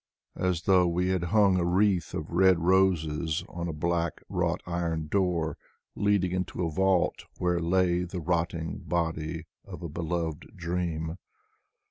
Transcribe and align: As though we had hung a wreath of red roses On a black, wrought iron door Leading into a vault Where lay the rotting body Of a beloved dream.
As 0.39 0.63
though 0.63 0.87
we 0.87 1.09
had 1.09 1.25
hung 1.25 1.59
a 1.59 1.63
wreath 1.63 2.15
of 2.15 2.31
red 2.31 2.57
roses 2.57 3.43
On 3.47 3.67
a 3.67 3.71
black, 3.71 4.23
wrought 4.29 4.61
iron 4.65 5.05
door 5.05 5.59
Leading 5.95 6.31
into 6.31 6.65
a 6.65 6.71
vault 6.71 7.25
Where 7.37 7.59
lay 7.59 8.01
the 8.05 8.19
rotting 8.19 8.79
body 8.79 9.45
Of 9.63 9.83
a 9.83 9.89
beloved 9.89 10.53
dream. 10.57 11.19